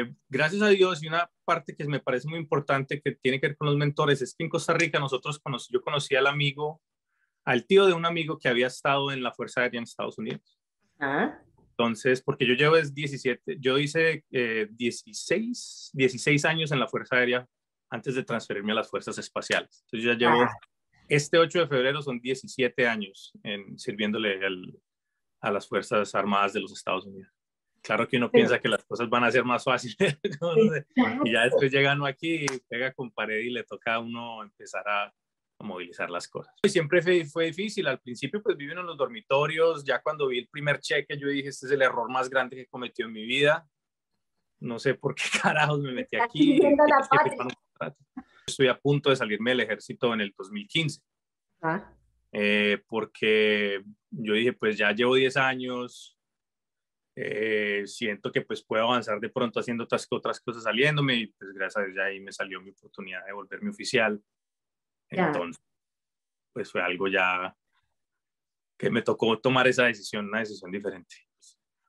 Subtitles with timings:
[0.00, 3.48] eh, gracias a Dios y una parte que me parece muy importante que tiene que
[3.48, 6.80] ver con los mentores es que en Costa Rica nosotros yo conocí al amigo,
[7.44, 10.58] al tío de un amigo que había estado en la Fuerza Aérea en Estados Unidos.
[10.98, 11.38] Ah.
[11.70, 17.16] Entonces, porque yo llevo es 17, yo hice 16, eh, 16 años en la Fuerza
[17.16, 17.46] Aérea
[17.90, 19.84] antes de transferirme a las Fuerzas Espaciales.
[19.86, 20.52] Entonces ya llevo, ah.
[21.08, 24.40] este 8 de febrero son 17 años en, sirviéndole
[25.40, 27.32] a las Fuerzas Armadas de los Estados Unidos.
[27.82, 30.16] Claro que uno piensa que las cosas van a ser más fáciles
[31.24, 34.86] y ya después llega uno aquí, pega con pared y le toca a uno empezar
[34.88, 35.12] a,
[35.58, 36.52] movilizar las cosas.
[36.64, 40.40] Y siempre fue, fue, difícil, al principio pues viven en los dormitorios, ya cuando vi
[40.40, 43.14] el primer cheque yo dije, este es el error más grande que he cometido en
[43.14, 43.64] mi vida,
[44.60, 46.60] no sé por qué carajos me metí aquí.
[48.46, 51.00] Estoy a punto de salirme del ejército en el 2015.
[51.62, 51.92] Ah.
[52.32, 56.18] Eh, porque yo dije, pues ya llevo 10 años,
[57.14, 61.52] eh, siento que pues puedo avanzar de pronto haciendo otras, otras cosas saliéndome y pues
[61.52, 64.22] gracias a Dios ya ahí me salió mi oportunidad de volverme oficial.
[65.10, 65.62] Entonces,
[66.52, 67.54] pues fue algo ya
[68.78, 71.16] que me tocó tomar esa decisión, una decisión diferente.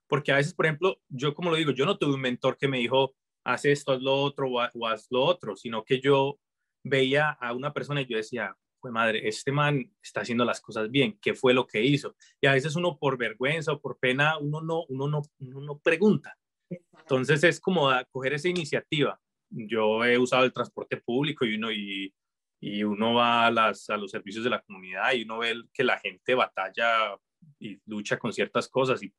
[0.08, 2.68] Porque a veces, por ejemplo, yo como lo digo, yo no tuve un mentor que
[2.68, 6.40] me dijo, haz esto, haz lo otro o haz lo otro, sino que yo
[6.84, 10.92] veía a una persona y yo decía, pues madre, este man está haciendo las cosas
[10.92, 12.18] bien, ¿qué fue lo que hizo?
[12.42, 15.80] Y a veces uno por vergüenza o por pena, uno no, uno no, uno no
[15.80, 16.38] pregunta.
[16.70, 19.18] Entonces es como coger esa iniciativa.
[19.50, 22.14] Yo he usado el transporte público y uno, y,
[22.60, 25.86] y uno va a, las, a los servicios de la comunidad y uno ve que
[25.86, 27.18] la gente batalla
[27.60, 29.14] y lucha con ciertas cosas y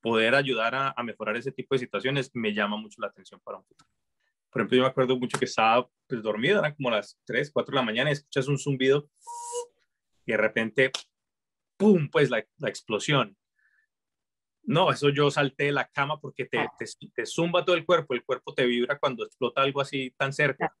[0.00, 3.58] poder ayudar a, a mejorar ese tipo de situaciones me llama mucho la atención para
[3.58, 3.90] un futuro.
[4.52, 7.72] Por ejemplo, yo me acuerdo mucho que estaba pues, dormido, eran como las 3, 4
[7.72, 9.08] de la mañana y escuchas un zumbido
[10.26, 10.92] y de repente,
[11.78, 12.08] ¡pum!
[12.10, 13.36] Pues la, la explosión.
[14.64, 18.14] No, eso yo salté de la cama porque te, te, te, zumba todo el cuerpo,
[18.14, 20.76] el cuerpo te vibra cuando explota algo así tan cerca.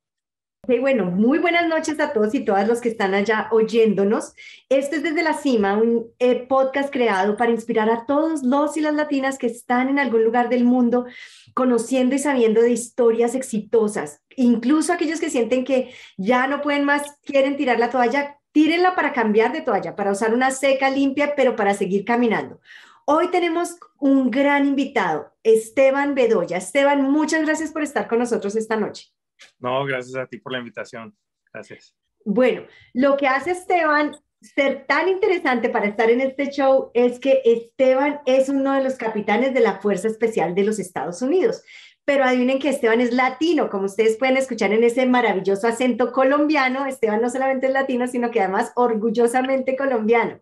[0.68, 4.32] Bueno, muy buenas noches a todos y todas los que están allá oyéndonos.
[4.68, 8.80] Este es Desde la Cima, un eh, podcast creado para inspirar a todos los y
[8.80, 11.06] las latinas que están en algún lugar del mundo
[11.52, 14.22] conociendo y sabiendo de historias exitosas.
[14.36, 19.12] Incluso aquellos que sienten que ya no pueden más, quieren tirar la toalla, tírenla para
[19.12, 22.60] cambiar de toalla, para usar una seca limpia, pero para seguir caminando.
[23.04, 26.58] Hoy tenemos un gran invitado, Esteban Bedoya.
[26.58, 29.11] Esteban, muchas gracias por estar con nosotros esta noche.
[29.58, 31.16] No, gracias a ti por la invitación.
[31.52, 31.94] Gracias.
[32.24, 37.42] Bueno, lo que hace Esteban ser tan interesante para estar en este show es que
[37.44, 41.62] Esteban es uno de los capitanes de la Fuerza Especial de los Estados Unidos.
[42.04, 46.86] Pero adivinen que Esteban es latino, como ustedes pueden escuchar en ese maravilloso acento colombiano.
[46.86, 50.40] Esteban no solamente es latino, sino que además orgullosamente colombiano.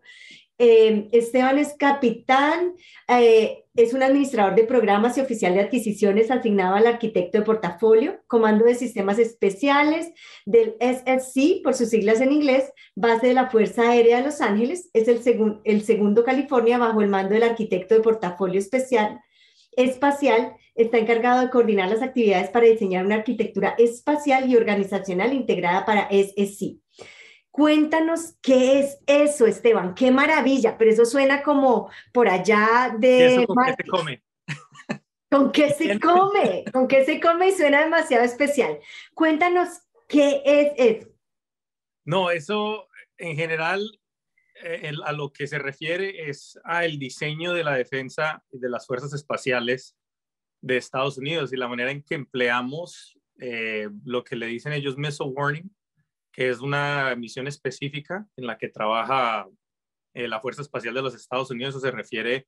[0.56, 2.74] Eh, Esteban es capitán,
[3.08, 8.20] eh, es un administrador de programas y oficial de adquisiciones asignado al arquitecto de portafolio,
[8.26, 10.12] comando de sistemas especiales
[10.44, 14.90] del SSC, por sus siglas en inglés, base de la Fuerza Aérea de Los Ángeles,
[14.92, 15.20] es el,
[15.64, 19.20] el segundo California bajo el mando del arquitecto de portafolio especial,
[19.76, 25.84] espacial, está encargado de coordinar las actividades para diseñar una arquitectura espacial y organizacional integrada
[25.84, 26.80] para SSC.
[27.60, 29.94] Cuéntanos qué es eso, Esteban.
[29.94, 33.44] Qué maravilla, pero eso suena como por allá de...
[33.46, 34.22] ¿Con qué se come?
[35.30, 36.64] ¿Con qué se come?
[36.72, 37.48] ¿Con qué se come?
[37.48, 38.78] Y suena demasiado especial.
[39.12, 39.68] Cuéntanos
[40.08, 41.10] qué es eso.
[42.06, 42.88] No, eso
[43.18, 44.00] en general
[44.64, 49.12] eh, a lo que se refiere es al diseño de la defensa de las fuerzas
[49.12, 49.98] espaciales
[50.62, 54.96] de Estados Unidos y la manera en que empleamos eh, lo que le dicen ellos
[54.96, 55.70] missile warning,
[56.48, 59.46] es una misión específica en la que trabaja
[60.14, 61.80] eh, la Fuerza Espacial de los Estados Unidos.
[61.80, 62.46] Se refiere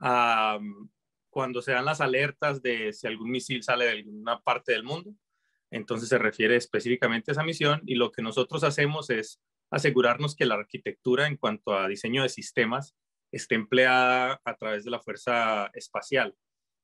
[0.00, 0.90] a mm,
[1.30, 5.14] cuando se dan las alertas de si algún misil sale de alguna parte del mundo.
[5.70, 10.46] Entonces se refiere específicamente a esa misión y lo que nosotros hacemos es asegurarnos que
[10.46, 12.96] la arquitectura en cuanto a diseño de sistemas
[13.30, 16.34] esté empleada a través de la Fuerza Espacial.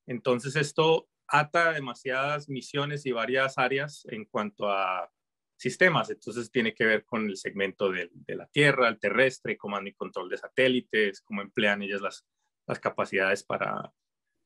[0.06, 5.10] Entonces esto ata demasiadas misiones y varias áreas en cuanto a
[5.56, 6.10] sistemas.
[6.10, 10.28] Entonces tiene que ver con el segmento de, la Tierra, el terrestre, comando y control
[10.28, 12.27] de satélites, cómo emplean ellas las,
[12.66, 13.92] las capacidades para,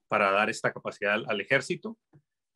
[0.08, 1.98] para dar esta capacidad al, ejército.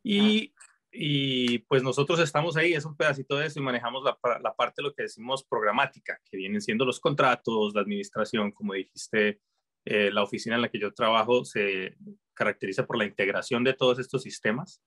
[0.04, 0.52] Y,
[0.90, 4.82] y, pues nosotros estamos ahí, es un pedacito de eso y manejamos la, la, parte
[4.82, 9.40] de lo que decimos programática, que vienen siendo los contratos, la administración, como dijiste,
[9.84, 11.96] eh, la oficina en la que yo trabajo se
[12.34, 14.80] caracteriza por la integración de todos estos sistemas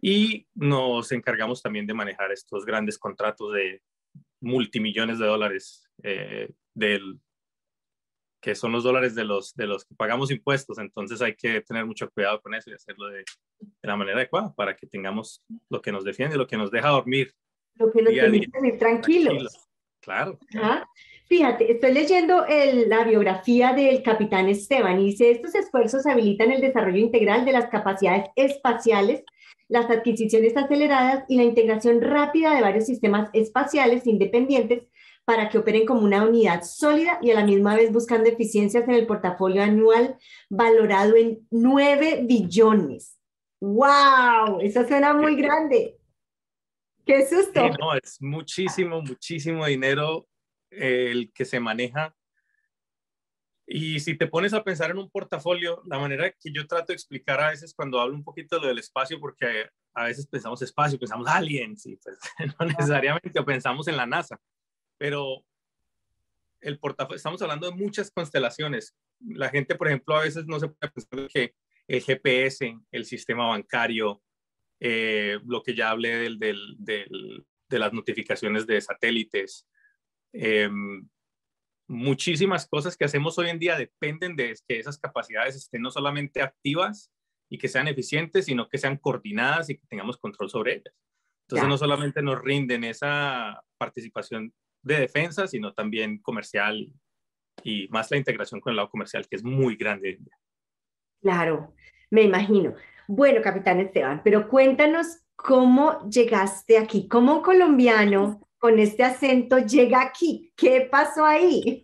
[0.00, 3.82] y nos encargamos también de manejar estos grandes contratos de
[4.40, 7.20] multimillones de dólares eh, del,
[8.40, 10.78] que son los dólares de los, de los que pagamos impuestos.
[10.78, 13.24] Entonces hay que tener mucho cuidado con eso y hacerlo de,
[13.82, 17.32] la manera adecuada para que tengamos lo que nos defiende, lo que nos deja dormir.
[17.76, 19.68] Lo que nos permite dormir tranquilos.
[20.00, 20.38] Claro.
[21.32, 22.44] Fíjate, estoy leyendo
[22.88, 27.70] la biografía del capitán Esteban y dice, estos esfuerzos habilitan el desarrollo integral de las
[27.70, 29.24] capacidades espaciales,
[29.66, 34.82] las adquisiciones aceleradas y la integración rápida de varios sistemas espaciales independientes
[35.24, 38.92] para que operen como una unidad sólida y a la misma vez buscando eficiencias en
[38.92, 40.18] el portafolio anual
[40.50, 43.16] valorado en 9 billones.
[43.58, 44.60] ¡Wow!
[44.60, 45.96] Eso suena muy grande.
[47.06, 47.70] ¡Qué susto!
[47.80, 50.26] no, es muchísimo, muchísimo dinero
[50.72, 52.14] el que se maneja.
[53.66, 56.94] Y si te pones a pensar en un portafolio, la manera que yo trato de
[56.94, 60.60] explicar a veces cuando hablo un poquito de lo del espacio, porque a veces pensamos
[60.62, 62.18] espacio, pensamos aliens, y pues
[62.58, 64.40] no necesariamente, o pensamos en la NASA,
[64.98, 65.44] pero
[66.60, 68.96] el portafolio, estamos hablando de muchas constelaciones.
[69.20, 71.54] La gente, por ejemplo, a veces no se puede pensar que
[71.88, 74.22] el GPS, el sistema bancario,
[74.80, 79.66] eh, lo que ya hablé del, del, del, de las notificaciones de satélites,
[80.32, 81.08] Em,
[81.88, 86.40] muchísimas cosas que hacemos hoy en día dependen de que esas capacidades estén no solamente
[86.40, 87.12] activas
[87.50, 90.94] y que sean eficientes, sino que sean coordinadas y que tengamos control sobre ellas.
[91.42, 96.90] Entonces no solamente nos rinden esa participación de defensa, sino también comercial
[97.62, 100.18] y más la integración con el lado comercial, que es muy grande.
[101.20, 101.74] Claro,
[102.10, 102.74] me imagino.
[103.06, 110.52] Bueno, capitán Esteban, pero cuéntanos cómo llegaste aquí, como colombiano con este acento llega aquí.
[110.56, 111.82] ¿Qué pasó ahí?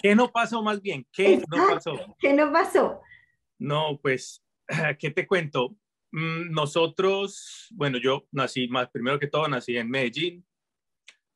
[0.00, 1.04] ¿Qué no pasó más bien?
[1.12, 2.16] ¿Qué no pasó?
[2.20, 3.00] ¿Qué no pasó?
[3.58, 4.44] No, pues,
[5.00, 5.76] ¿qué te cuento?
[6.12, 10.46] Mm, nosotros, bueno, yo nací, más primero que todo, nací en Medellín.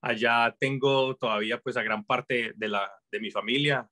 [0.01, 3.91] Allá tengo todavía pues a gran parte de, la, de mi familia.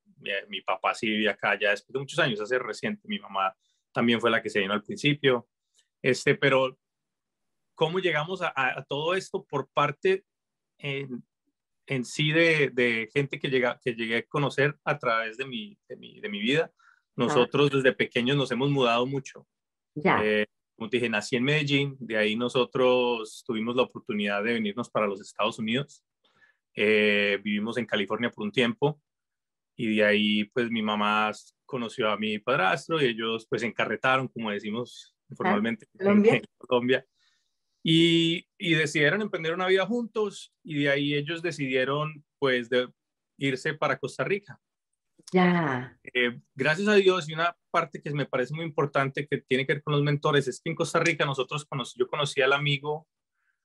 [0.48, 3.08] Mi, papá sí vive acá ya después de muchos años, hace reciente.
[3.08, 3.52] Mi mamá
[3.92, 5.48] también fue la que se vino al principio.
[6.00, 6.78] Este, pero
[7.74, 10.24] ¿cómo llegamos a, a todo esto por parte
[10.82, 11.24] en,
[11.86, 15.78] en sí de, de, gente que, llega, que llegué a conocer a través de mi,
[15.88, 16.70] de mi, de mi vida.
[17.16, 19.46] Nosotros desde pequeños nos hemos mudado mucho.
[19.94, 20.20] Ya.
[20.24, 20.46] Eh,
[20.76, 25.06] como te dije, nací en Medellín, de ahí nosotros tuvimos la oportunidad de venirnos para
[25.06, 26.02] los Estados Unidos.
[26.74, 29.00] Eh, vivimos en California por un tiempo
[29.76, 31.32] y de ahí pues mi mamá
[31.66, 37.04] conoció a mi padrastro y ellos pues encarretaron, como decimos informalmente en Colombia
[37.82, 42.88] y, decidieron emprender una vida juntos y de ahí ellos decidieron pues de
[43.38, 44.60] irse para Costa Rica.
[45.32, 45.98] Ya.
[46.14, 49.74] Eh, gracias a Dios y una parte que me parece muy importante que tiene que
[49.74, 53.06] ver con los mentores es que en Costa Rica nosotros conocí, yo conocí al amigo,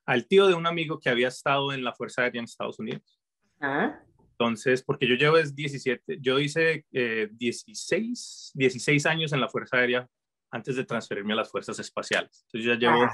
[0.06, 3.20] al tío de un amigo que había estado en la Fuerza Aérea en Estados Unidos.
[3.60, 4.00] Ah.
[4.32, 10.08] Entonces, porque yo llevo 17, yo hice 16, eh, 16 años en la Fuerza Aérea
[10.52, 12.46] antes de transferirme a las Fuerzas Espaciales.
[12.46, 13.14] Entonces, yo ya llevo ah.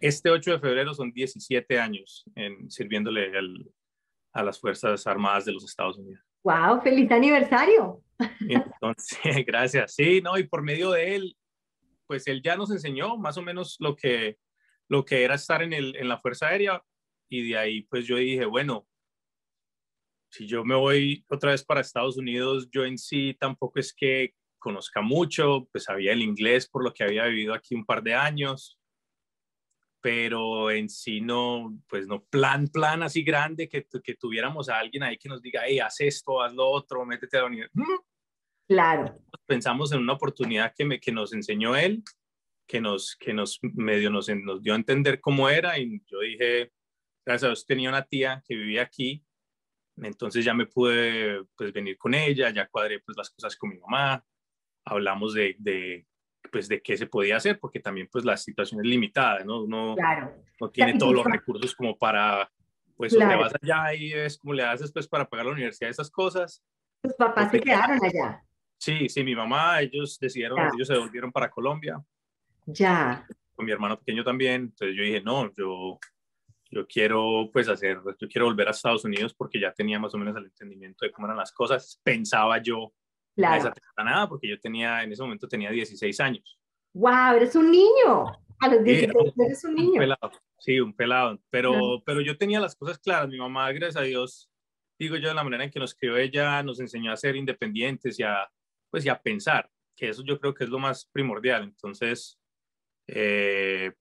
[0.00, 3.32] Este 8 de febrero son 17 años en, sirviéndole
[4.32, 6.22] a las Fuerzas Armadas de los Estados Unidos.
[6.44, 6.82] ¡Wow!
[6.82, 8.02] ¡Feliz aniversario!
[8.40, 9.94] Entonces, gracias.
[9.94, 11.36] Sí, no, y por medio de él,
[12.06, 14.38] pues él ya nos enseñó más o menos lo que,
[14.88, 16.82] lo que era estar en, el, en la Fuerza Aérea
[17.28, 18.86] y de ahí pues yo dije, bueno,
[20.30, 24.34] si yo me voy otra vez para Estados Unidos, yo en sí tampoco es que
[24.58, 28.14] conozca mucho, pues sabía el inglés por lo que había vivido aquí un par de
[28.14, 28.75] años,
[30.06, 35.02] pero en sí no, pues no plan, plan así grande que, que tuviéramos a alguien
[35.02, 37.84] ahí que nos diga, hey, haz esto, haz lo otro, métete a la universidad.
[38.68, 39.18] Claro.
[39.46, 42.04] Pensamos en una oportunidad que, me, que nos enseñó él,
[42.68, 46.70] que nos, que nos medio nos, nos dio a entender cómo era y yo dije,
[47.24, 49.24] gracias a Dios tenía una tía que vivía aquí,
[49.96, 53.78] entonces ya me pude pues venir con ella, ya cuadré pues las cosas con mi
[53.80, 54.24] mamá,
[54.84, 56.06] hablamos de, de
[56.50, 59.62] pues de qué se podía hacer, porque también pues la situación es limitada, ¿no?
[59.62, 59.96] Uno
[60.60, 62.50] no tiene todos los recursos como para,
[62.96, 66.10] pues te vas allá y es como le haces pues para pagar la universidad, esas
[66.10, 66.64] cosas.
[67.02, 68.42] Tus papás se quedaron allá.
[68.78, 72.02] Sí, sí, mi mamá, ellos decidieron, ellos se volvieron para Colombia.
[72.66, 73.26] Ya.
[73.54, 75.98] Con mi hermano pequeño también, entonces yo dije, no, yo,
[76.70, 80.18] yo quiero pues hacer, yo quiero volver a Estados Unidos porque ya tenía más o
[80.18, 82.92] menos el entendimiento de cómo eran las cosas, pensaba yo
[83.36, 83.72] Claro.
[83.98, 86.58] nada, porque yo tenía, en ese momento tenía 16 años.
[86.94, 87.36] ¡Wow!
[87.36, 88.24] Eres un niño.
[88.58, 89.98] A los 16 eres un niño.
[89.98, 91.38] pelado, sí, un pelado.
[91.50, 93.28] Pero, pero yo tenía las cosas claras.
[93.28, 94.50] Mi mamá, gracias a Dios,
[94.98, 98.18] digo yo, de la manera en que nos crió ella, nos enseñó a ser independientes
[98.18, 98.50] y a,
[98.90, 101.64] pues, y a pensar, que eso yo creo que es lo más primordial.
[101.64, 102.40] Entonces,
[103.06, 103.92] eh,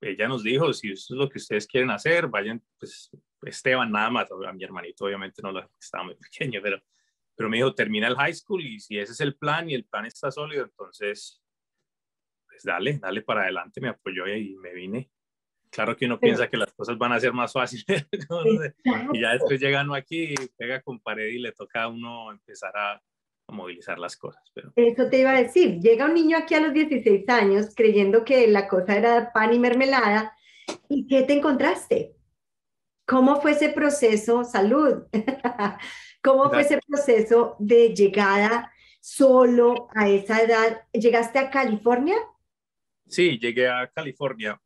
[0.00, 3.10] ella nos dijo, si eso es lo que ustedes quieren hacer, vayan, pues
[3.42, 6.82] Esteban nada más, a mi hermanito obviamente no lo estaba muy pequeño, pero
[7.36, 9.84] pero me dijo, termina el high school y si ese es el plan y el
[9.84, 11.42] plan está sólido, entonces,
[12.46, 15.10] pues dale, dale para adelante, me apoyó y me vine.
[15.70, 18.06] Claro que uno piensa que las cosas van a ser más fáciles
[19.12, 22.76] y ya después llega uno aquí, pega con pared y le toca a uno empezar
[22.76, 23.02] a,
[23.48, 24.42] movilizar las cosas.
[24.54, 24.72] Pero...
[24.76, 28.46] Eso te iba a decir, llega un niño aquí a los 16 años creyendo que
[28.46, 30.34] la cosa era pan y mermelada
[30.88, 32.16] y ¿qué te encontraste?
[33.06, 34.44] ¿Cómo fue ese proceso?
[34.44, 35.04] Salud.
[36.22, 40.82] ¿Cómo fue ese proceso de llegada solo a esa edad?
[40.92, 42.16] ¿Llegaste a California?
[43.08, 44.60] Sí, llegué a California.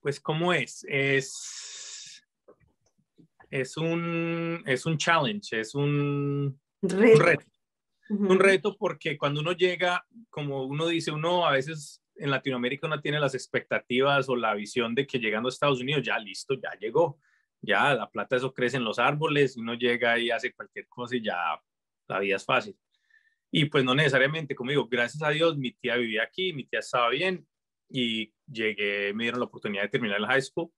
[0.00, 0.84] Pues, ¿cómo es?
[0.86, 2.22] Es,
[3.50, 7.46] es, un, es un challenge, es un reto.
[8.10, 8.76] Un reto.
[8.76, 13.34] porque cuando uno llega, como uno dice, uno a veces en Latinoamérica uno tiene las
[13.34, 17.18] expectativas o la visión de que llegando a Estados Unidos ya listo, ya llegó
[17.62, 21.22] ya la plata eso crece en los árboles, uno llega y hace cualquier cosa y
[21.22, 21.60] ya
[22.08, 22.76] la vida es fácil.
[23.50, 26.80] Y pues no necesariamente, como digo, gracias a Dios mi tía vivía aquí, mi tía
[26.80, 27.46] estaba bien
[27.88, 30.70] y llegué, me dieron la oportunidad de terminar el high school,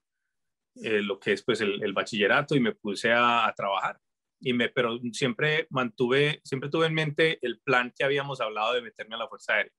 [0.82, 3.98] eh, lo que es pues el, bachillerato y me puse a, trabajar.
[4.40, 8.82] Y me, pero siempre mantuve, siempre tuve en mente el plan que habíamos hablado de
[8.82, 9.72] meterme a la Fuerza Aérea.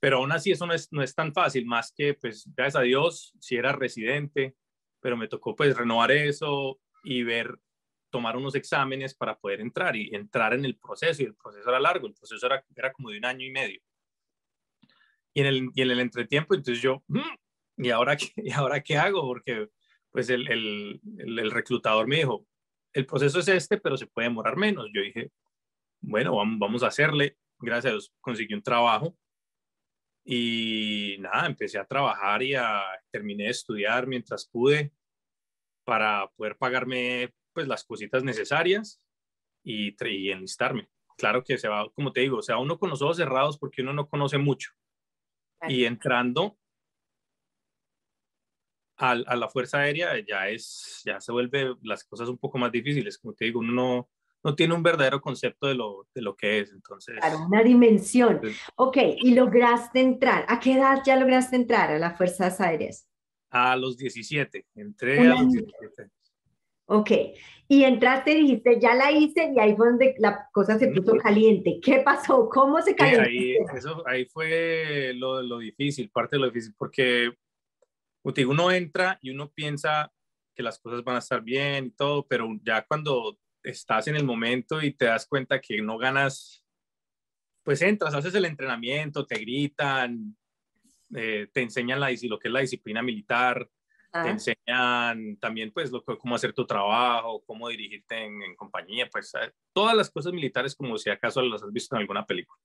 [0.00, 2.82] Pero aún así eso no es, no es tan fácil, más que pues gracias a
[2.84, 4.56] Dios, si era residente,
[5.06, 7.56] pero me tocó pues renovar eso y ver,
[8.10, 11.78] tomar unos exámenes para poder entrar y entrar en el proceso y el proceso era
[11.78, 13.80] largo, el proceso era, era como de un año y medio.
[15.32, 18.82] Y en el, y en el entretiempo, entonces yo, mm, ¿y ahora, qué, ¿y ahora
[18.82, 19.22] qué hago?
[19.22, 19.68] Porque
[20.10, 22.44] pues el, el, el, reclutador me dijo,
[22.92, 24.88] el proceso es este, pero se puede demorar menos.
[24.92, 25.30] Yo dije,
[26.00, 27.36] bueno, vamos, vamos a hacerle.
[27.60, 29.16] Gracias a Dios conseguí un trabajo
[30.28, 32.82] y nada, empecé a trabajar y a,
[33.12, 34.92] terminé de estudiar mientras pude
[35.86, 39.00] para poder pagarme pues las cositas necesarias
[39.62, 40.90] y, y enlistarme.
[41.16, 43.80] Claro que se va, como te digo, o sea, uno con los ojos cerrados porque
[43.80, 44.72] uno no conoce mucho.
[45.68, 46.58] Y entrando
[48.98, 52.72] a, a, la Fuerza Aérea ya es, ya se vuelve las cosas un poco más
[52.72, 53.16] difíciles.
[53.16, 54.10] Como te digo, uno no,
[54.42, 56.72] no tiene un verdadero concepto de lo, de lo que es.
[56.72, 58.40] Entonces, claro, una dimensión.
[58.74, 60.44] ok, y lograste entrar.
[60.48, 63.08] ¿A qué edad ya lograste entrar a las Fuerzas Aéreas?
[63.56, 66.10] A los 17, entré a los 17.
[66.88, 67.10] Ok,
[67.66, 71.16] y entraste y dijiste, ya la hice, y ahí fue donde la cosa se puso
[71.16, 71.80] caliente.
[71.82, 72.48] ¿Qué pasó?
[72.48, 73.22] ¿Cómo se calentó?
[73.22, 77.32] ahí, eso, ahí fue lo, lo, difícil, parte de lo difícil, porque
[78.22, 80.12] uno entra y uno piensa
[80.54, 84.24] que las cosas van a estar bien y todo, pero ya cuando estás en el
[84.24, 86.64] momento y te das cuenta que no ganas,
[87.64, 90.36] pues entras, haces el entrenamiento, te gritan,
[91.14, 93.68] eh, te enseñan la, lo que es la disciplina militar,
[94.12, 99.52] te enseñan también pues lo, cómo hacer tu trabajo, cómo dirigirte en, compañía, pues eh,
[99.74, 102.58] todas las cosas militares como si acaso las has visto en alguna película.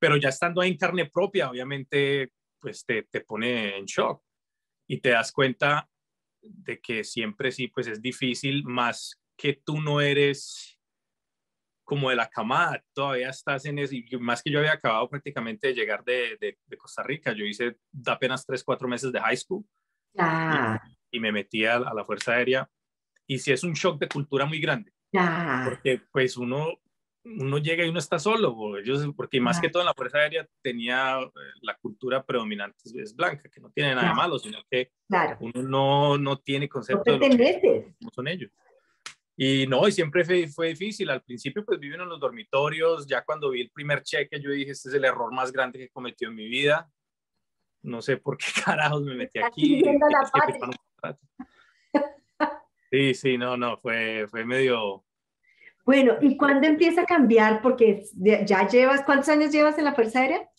[0.00, 4.22] Pero ya estando ahí en carne propia, obviamente pues te, te pone en shock
[4.88, 5.88] y te das cuenta
[6.40, 10.77] de que siempre sí pues es difícil más que tú no eres
[11.88, 15.68] como de la camada, todavía estás en eso, y más que yo había acabado prácticamente
[15.68, 19.64] de llegar de, de, Costa Rica, yo hice apenas tres, cuatro meses de high school.
[20.18, 20.82] Ah.
[21.10, 22.68] y, me metí a, la Fuerza Aérea,
[23.26, 25.64] y sí es un shock de cultura muy grande, ah.
[25.66, 26.78] porque pues uno,
[27.24, 28.54] uno llega y uno está solo,
[29.16, 31.28] porque más que todo en la Fuerza Aérea tenía eh,
[31.62, 34.92] la cultura predominante es blanca, que no tiene nada de malo, sino que
[35.40, 38.50] uno no, no tiene concepto de lo que son ellos.
[39.40, 41.08] Y no, y siempre fue, fue, difícil.
[41.10, 43.06] Al principio, pues viven en los dormitorios.
[43.06, 45.84] Ya cuando vi el primer cheque, yo dije, este es el error más grande que
[45.84, 46.90] he cometido en mi vida.
[47.82, 49.80] No sé por qué carajos me metí aquí.
[52.90, 55.04] Sí, sí, no, no, fue, fue medio...
[55.84, 57.62] Bueno, ¿y cuándo empieza a cambiar?
[57.62, 60.50] Porque ya llevas, ¿cuántos años llevas en la Fuerza Aérea?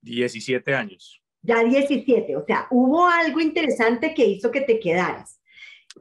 [0.00, 1.22] 17 años.
[1.42, 5.36] Ya 17, o sea, hubo algo interesante que hizo que te quedaras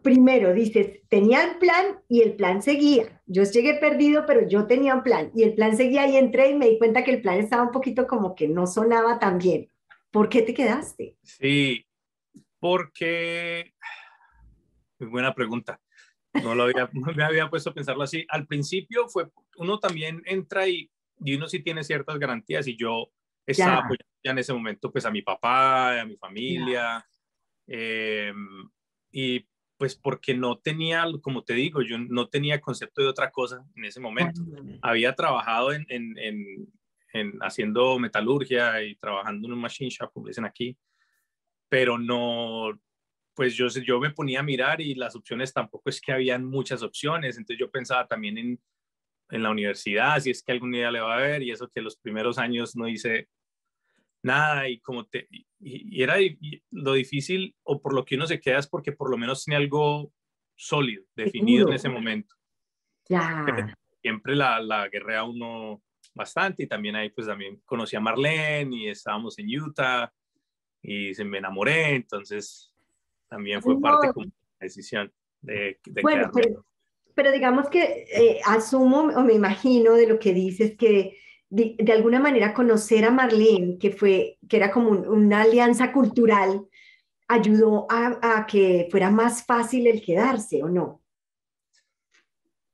[0.02, 3.22] primero dices, tenía el plan y el plan seguía.
[3.26, 6.56] Yo llegué perdido, pero yo tenía un plan y el plan seguía y entré y
[6.56, 9.70] me di cuenta que el plan estaba un poquito como que no sonaba tan bien.
[10.12, 11.18] ¿Por qué te quedaste?
[11.24, 11.86] Sí,
[12.60, 13.74] porque...
[15.00, 15.80] Muy buena pregunta.
[16.44, 18.26] No, lo había, me había puesto a pensarlo así.
[18.30, 20.90] Al principio fue, uno también entra y,
[21.24, 23.08] y uno sí tiene ciertas garantías y yo
[23.46, 27.06] estaba ya, ya en ese momento pues a mi papá, a mi familia.
[27.68, 28.34] Eh,
[29.12, 29.46] y
[29.78, 33.86] pues porque no tenía, como te digo, yo no tenía concepto de otra cosa en
[33.86, 34.42] ese momento.
[34.82, 36.16] Había trabajado en, en,
[37.14, 40.78] en, haciendo metalurgia y trabajando en un machine shop, como dicen aquí,
[41.68, 42.80] pero no,
[43.34, 46.82] pues yo, yo me ponía a mirar y las opciones tampoco es que habían muchas
[46.82, 48.60] opciones, entonces yo pensaba también en,
[49.30, 51.82] en la universidad, si es que algún día le va a ver, y eso que
[51.82, 53.28] los primeros años no hice
[54.26, 55.28] nada, y como te,
[55.60, 56.16] y, era
[56.72, 59.58] lo difícil, o por lo que uno se queda es porque por lo menos tiene
[59.58, 60.12] algo
[60.56, 62.36] sólido, definido en ese momento.
[63.08, 63.76] Ya.
[64.02, 65.82] Siempre la, la guerrea uno
[66.14, 70.12] bastante, y también ahí pues también conocí a Marlene, y estábamos en Utah,
[70.82, 72.74] y se me enamoré, entonces
[73.28, 76.32] también fue parte de la decisión de, de bueno,
[77.14, 81.18] pero, digamos que eh, asumo o me imagino de lo que dices que
[81.56, 86.68] de, alguna manera conocer a Marlene, que, fue, que era como una alianza cultural,
[87.28, 91.02] ayudó a, a, que fuera más fácil el quedarse, ¿o no?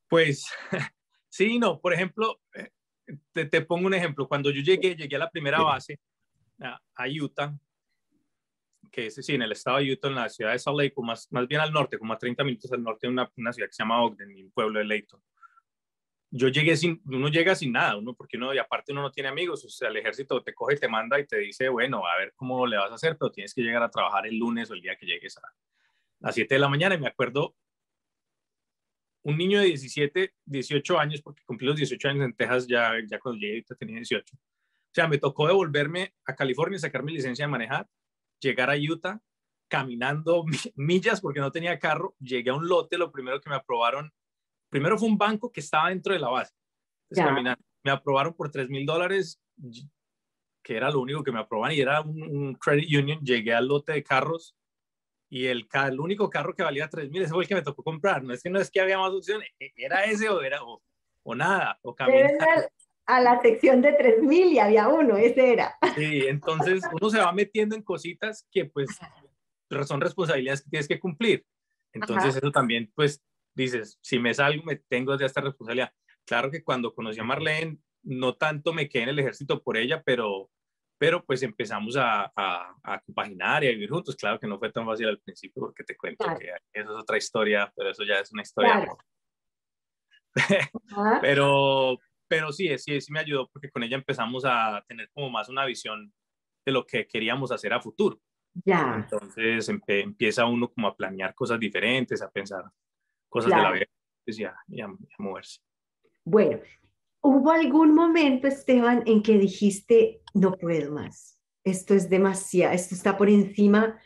[0.09, 0.47] Pues
[1.29, 1.79] sí, no.
[1.79, 2.69] Por ejemplo, eh,
[3.31, 4.27] te, te, pongo un ejemplo.
[4.27, 5.99] Cuando yo llegué, llegué a la primera base,
[6.59, 7.55] a, a Utah,
[8.91, 11.31] que es sí, en el estado de Utah, en la ciudad de Salt Lake, más,
[11.31, 13.73] más bien al norte, como a 30 minutos al norte de una, una ciudad que
[13.73, 15.21] se llama Ogden, un pueblo de Layton.
[16.33, 19.29] Yo llegué sin, uno llega sin nada, uno, porque uno, y aparte uno no tiene
[19.29, 22.33] amigos, o sea, el ejército te coge, te manda y te dice, bueno, a ver
[22.35, 24.81] cómo le vas a hacer, pero tienes que llegar a trabajar el lunes o el
[24.81, 25.41] día que llegues a
[26.19, 26.95] las 7 de la mañana.
[26.95, 27.55] Y me acuerdo,
[29.23, 33.19] un niño de 17, 18 años, porque cumplí los 18 años en Texas, ya, ya
[33.19, 34.35] cuando llegué tenía 18.
[34.35, 34.39] O
[34.93, 37.87] sea, me tocó devolverme a California, sacar mi licencia de manejar
[38.41, 39.21] llegar a Utah
[39.69, 40.43] caminando
[40.75, 44.11] millas porque no tenía carro, llegué a un lote, lo primero que me aprobaron,
[44.71, 46.53] primero fue un banco que estaba dentro de la base,
[47.83, 49.39] me aprobaron por 3 mil dólares,
[50.63, 53.91] que era lo único que me aprobaban y era un, credit union, llegué al lote
[53.91, 54.55] de carros
[55.29, 57.83] y el, el único carro que valía 3 mil, ese fue el que me tocó
[57.83, 60.63] comprar, no es que no es que había más opciones, e, era ese o era
[60.63, 60.81] o,
[61.23, 62.31] o nada, o caminar.
[63.07, 65.75] A la sección de 3000 y había uno, ese era.
[65.95, 68.87] Sí, entonces uno se va metiendo en cositas que pues
[69.85, 71.45] son responsabilidades que tienes que cumplir.
[71.91, 73.21] Entonces eso también pues
[73.53, 75.91] dices, si me salgo me tengo de esta responsabilidad.
[76.25, 80.01] Claro que cuando conocí a Marlene, no tanto me quedé en el ejército por ella,
[80.03, 80.49] pero,
[80.97, 84.15] pero pues empezamos a, a, a compaginar y a vivir juntos.
[84.15, 87.17] Claro que no fue tan fácil al principio porque te cuento que eso es otra
[87.17, 88.87] historia, pero eso ya es una historia.
[91.21, 95.49] pero, pero sí, sí, sí me ayudó porque con ella empezamos a tener como más
[95.49, 96.13] una visión
[96.65, 98.19] de lo que queríamos hacer a futuro.
[98.65, 98.95] Ya.
[98.95, 102.65] Entonces empieza uno como a planear cosas diferentes, a pensar
[103.31, 103.85] cosas de la vida
[104.25, 104.55] pues, y, a,
[105.17, 105.61] moverse.
[106.23, 106.59] Bueno,
[107.21, 111.39] ¿hubo algún momento, Esteban, en que dijiste, no puedo más?
[111.63, 113.99] Esto es demasiado, esto está por encima,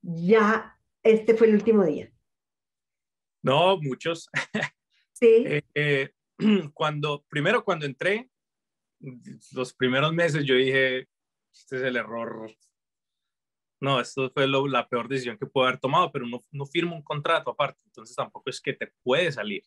[0.00, 2.10] ya, este fue el último día.
[3.42, 4.28] No, muchos.
[5.12, 5.42] Sí.
[5.44, 6.10] eh, eh
[6.74, 8.30] cuando, primero cuando entré,
[9.52, 11.08] los primeros meses yo dije,
[11.52, 12.48] este es el error.
[13.80, 17.02] No, esto fue la peor decisión que puedo haber tomado, pero no, no firmo un
[17.02, 19.62] contrato aparte, entonces tampoco es que te puede salir.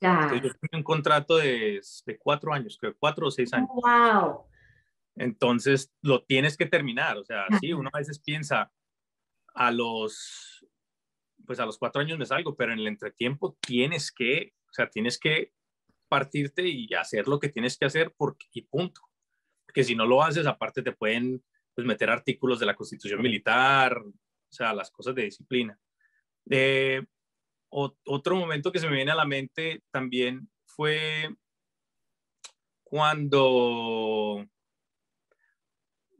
[0.00, 0.30] Ya.
[0.34, 3.70] yo firmé un contrato de, de cuatro años, creo, cuatro o seis años.
[3.72, 4.44] ¡Wow!
[5.14, 8.70] Entonces lo tienes que terminar, o sea, sí, uno a veces piensa
[9.54, 10.66] a los,
[11.46, 14.90] pues a los cuatro años me salgo, pero en el entretiempo tienes que, o sea,
[14.90, 15.52] tienes que
[16.08, 19.00] partirte y hacer lo que tienes que hacer porque, y punto.
[19.64, 21.42] Porque si no lo haces, aparte te pueden
[21.76, 24.12] pues, meter artículos de la constitución militar, o
[24.48, 25.78] sea, las cosas de disciplina.
[26.50, 27.04] Eh,
[27.68, 31.28] otro momento que se me viene a la mente también fue
[32.82, 34.46] cuando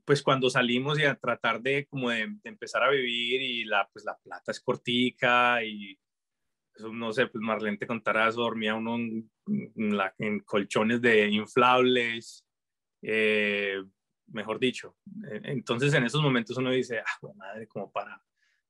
[0.04, 4.04] pues cuando salimos y a tratar de como de, empezar a vivir y la pues
[4.04, 5.98] la plata es cortica y
[6.92, 9.30] no sé, pues Marlene te contará, dormía uno en,
[10.18, 12.44] en, colchones de inflables,
[13.00, 13.82] eh,
[14.28, 14.96] mejor dicho.
[15.30, 18.20] E, entonces en esos momentos uno dice, ah, madre, como para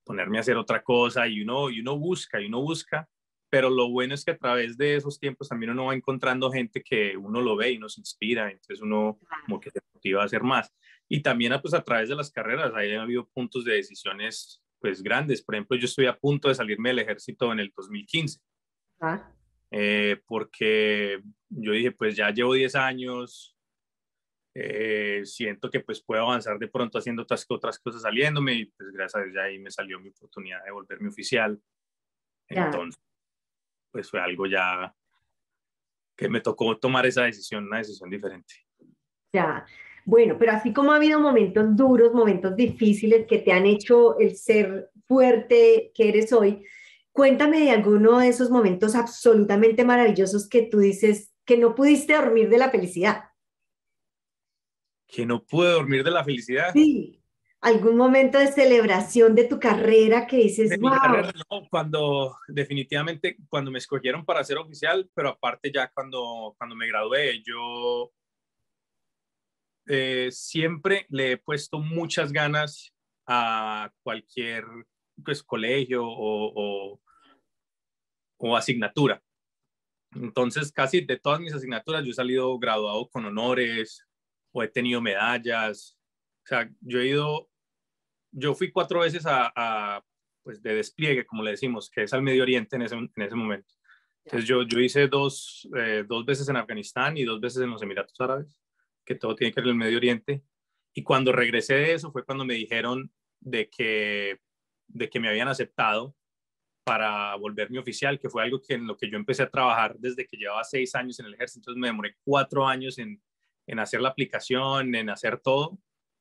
[0.05, 3.09] ponerme a hacer otra cosa y uno, y uno busca, y uno busca,
[3.51, 6.83] pero lo bueno es que a través de esos tiempos también uno va encontrando gente
[6.83, 10.43] que uno lo ve y nos inspira, entonces uno como que se motiva a hacer
[10.43, 10.73] más.
[11.09, 15.03] Y también pues a través de las carreras, ahí ha habido puntos de decisiones pues
[15.03, 15.43] grandes.
[15.43, 18.41] Por ejemplo, yo estoy a punto de salirme del ejército en el 2015.
[19.01, 19.33] Ah.
[19.71, 23.56] Eh, porque yo dije, pues ya llevo 10 años,
[24.59, 28.91] eh, siento que pues puedo avanzar de pronto haciendo otras, otras cosas saliéndome y pues
[28.91, 31.61] gracias a Dios ya ahí me salió mi oportunidad de volverme oficial.
[32.49, 32.99] Entonces,
[33.93, 34.95] pues fue algo ya
[36.17, 38.55] que me tocó tomar esa decisión, una decisión diferente.
[39.31, 39.67] Ya,
[40.07, 44.37] bueno, pero así como ha habido momentos duros, momentos difíciles que te han hecho el
[44.37, 46.65] ser fuerte que eres hoy,
[47.13, 52.49] cuéntame de alguno de esos momentos absolutamente maravillosos que tú dices que no pudiste dormir
[52.49, 53.36] de la felicidad.
[55.07, 56.73] Que no pude dormir de la felicidad.
[56.73, 57.23] Sí.
[57.61, 60.91] algún momento de celebración de tu carrera que dices, wow.
[60.91, 66.77] Carrera, no, cuando definitivamente cuando me escogieron para ser oficial, pero aparte ya cuando, cuando
[66.77, 68.13] me gradué, yo
[69.89, 72.93] eh, siempre le he puesto muchas ganas
[73.27, 74.65] a cualquier
[75.25, 77.01] pues, colegio o,
[78.39, 79.23] o, asignatura.
[80.13, 84.06] Entonces, casi de todas mis asignaturas yo he salido graduado con honores
[84.57, 85.99] o he tenido medallas.
[86.45, 87.51] O sea, yo he ido,
[88.33, 90.03] yo fui cuatro veces a,
[90.43, 93.35] pues de despliegue, como le decimos, que es al Medio Oriente en ese, en ese
[93.35, 93.75] momento.
[94.25, 97.83] Entonces, yo, yo hice dos, eh, dos veces en Afganistán y dos veces en los
[97.83, 98.59] Emiratos Árabes,
[99.05, 100.43] que todo tiene que ver con el Medio Oriente.
[100.95, 104.41] Y cuando regresé de eso fue cuando me dijeron de que,
[104.87, 106.17] de que me habían aceptado
[106.83, 110.27] para volverme oficial, que fue algo que en lo que yo empecé a trabajar desde
[110.27, 111.61] que llevaba seis años en el ejército.
[111.61, 113.21] Entonces me demoré cuatro años en,
[113.67, 115.79] en hacer la aplicación, en hacer todo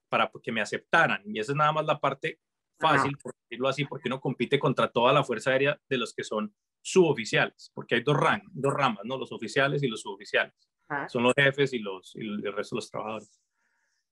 [0.09, 1.21] para que me aceptaran.
[1.25, 2.39] Y esa es nada más la parte
[2.79, 6.23] fácil, por decirlo así, porque uno compite contra toda la Fuerza Aérea de los que
[6.23, 8.17] son suboficiales, porque hay dos,
[8.51, 9.17] dos ramas, ¿no?
[9.17, 10.53] Los oficiales y los suboficiales.
[11.07, 13.41] Son los jefes y, los, y el resto de los trabajadores.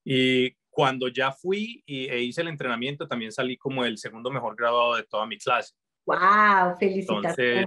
[0.03, 4.55] Y cuando ya fui y, e hice el entrenamiento, también salí como el segundo mejor
[4.55, 5.75] graduado de toda mi clase.
[6.05, 6.75] ¡Wow!
[6.79, 7.37] Felicitaciones.
[7.37, 7.65] Entonces,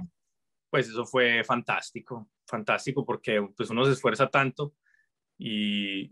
[0.69, 4.73] pues eso fue fantástico, fantástico porque pues uno se esfuerza tanto
[5.37, 6.11] y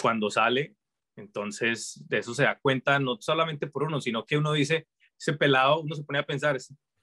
[0.00, 0.74] cuando sale,
[1.16, 5.32] entonces de eso se da cuenta no solamente por uno, sino que uno dice, ese
[5.32, 6.56] pelado, uno se pone a pensar,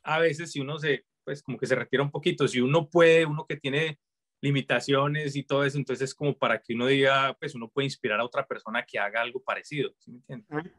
[0.04, 3.26] a veces si uno se, pues como que se retira un poquito, si uno puede,
[3.26, 4.00] uno que tiene
[4.42, 8.20] limitaciones y todo eso, entonces es como para que uno diga, pues uno puede inspirar
[8.20, 10.74] a otra persona que haga algo parecido, ¿sí me entiendes?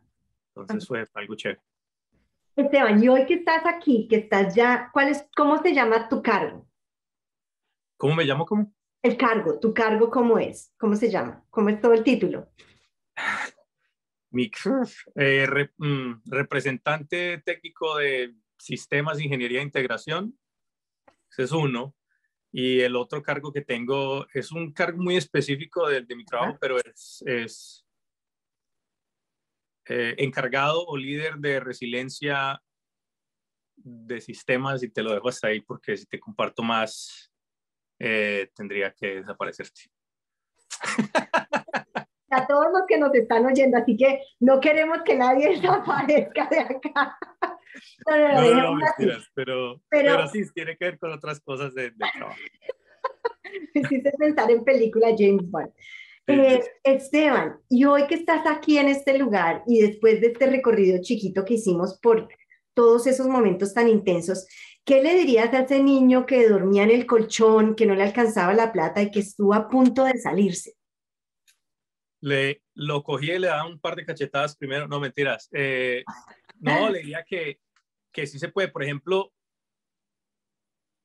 [0.54, 1.60] Entonces fue algo chévere.
[2.54, 6.22] Esteban, y hoy que estás aquí, que estás ya, ¿cuál es, cómo se llama tu
[6.22, 6.66] cargo?
[7.98, 8.46] ¿Cómo me llamo?
[8.46, 8.72] ¿Cómo?
[9.02, 10.72] El cargo, tu cargo, ¿cómo es?
[10.78, 11.44] ¿Cómo se llama?
[11.50, 12.50] ¿Cómo es todo el título?
[14.30, 14.50] Mi,
[15.14, 20.38] eh, mm, representante técnico de sistemas de ingeniería e integración,
[21.30, 21.94] ese es uno.
[22.52, 26.56] Y el otro cargo que tengo es un cargo muy específico de, de mi trabajo,
[26.60, 27.86] pero es, es
[29.88, 32.60] eh, encargado o líder de resiliencia
[33.76, 37.30] de sistemas y te lo dejo hasta ahí porque si te comparto más
[37.98, 39.82] eh, tendría que desaparecerte.
[42.30, 46.58] A todos los que nos están oyendo, así que no queremos que nadie desaparezca de
[46.60, 47.18] acá.
[48.06, 52.40] No, no, mentiras, pero, pero, sí, tiene que ver con otras cosas de, de trabajo.
[53.74, 55.72] Me hiciste pensar en película James Bond.
[56.28, 61.00] Eh, Esteban, y hoy que estás aquí en este lugar y después de este recorrido
[61.00, 62.28] chiquito que hicimos por
[62.74, 64.46] todos esos momentos tan intensos,
[64.86, 68.54] ¿qué le dirías a ese niño que dormía en el colchón, que no le alcanzaba
[68.54, 70.72] la plata y que estuvo a punto de salirse?
[72.22, 75.48] Le lo cogí y le daba un par de cachetadas primero, no mentiras.
[75.52, 76.02] Eh,
[76.60, 77.60] no, le diría que
[78.16, 78.68] que sí se puede.
[78.68, 79.30] Por ejemplo,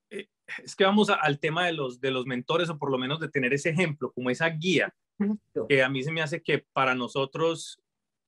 [0.10, 0.30] eh,
[0.64, 3.28] es que vamos al tema de los, de los mentores o por lo menos de
[3.28, 4.96] tener ese ejemplo, como esa guía,
[5.68, 7.80] que a mí se me hace que para nosotros,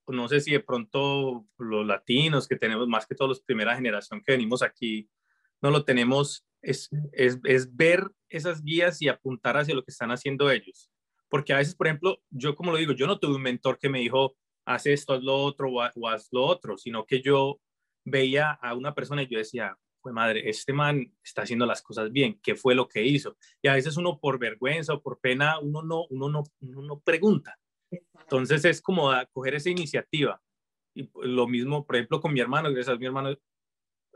[0.06, 4.22] no sé si de pronto los latinos que tenemos más que todos los primera generación
[4.22, 5.10] que venimos aquí,
[5.64, 10.12] no lo tenemos, es, es, es ver esas guías y apuntar hacia lo que están
[10.12, 10.92] haciendo ellos.
[11.30, 13.90] Porque a veces, por ejemplo, yo como lo digo, yo no tuve un mentor que
[13.90, 17.60] me dijo, haz esto, haz lo otro o haz lo otro, sino que yo
[18.06, 22.12] veía a una persona y yo decía, pues madre, este man está haciendo las cosas
[22.12, 23.38] bien, ¿qué fue lo que hizo?
[23.62, 27.00] Y a veces uno por vergüenza o por pena, uno no, uno no, uno no
[27.00, 27.58] pregunta.
[27.90, 30.42] Entonces es como coger esa iniciativa.
[30.94, 33.36] Y lo mismo, por ejemplo, con mi hermano, gracias a mi hermano,